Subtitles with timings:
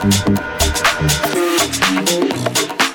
[0.00, 0.28] Thank
[2.82, 2.87] you.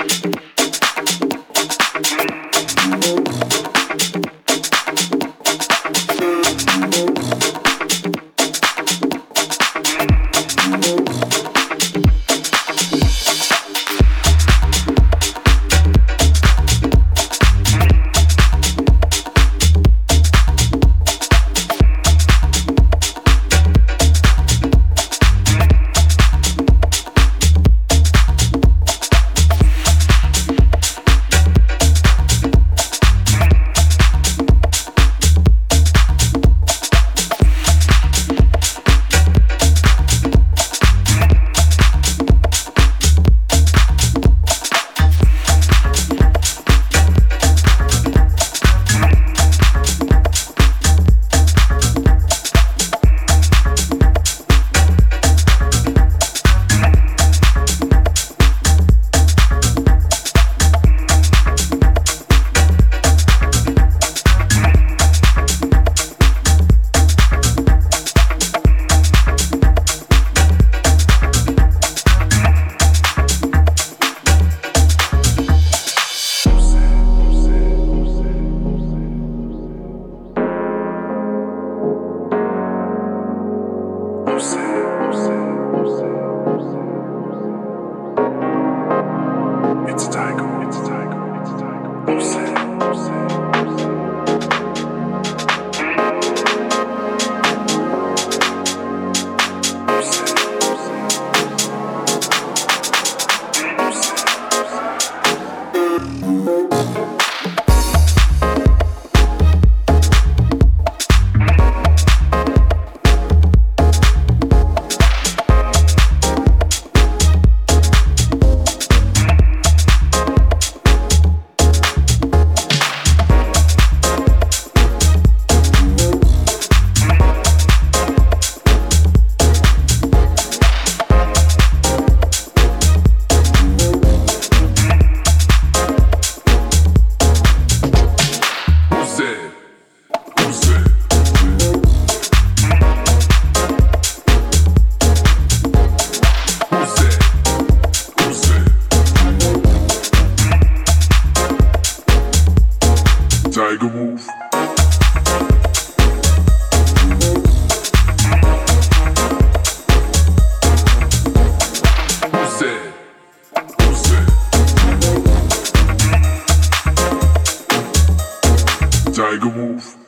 [169.13, 170.02] Tiger Move.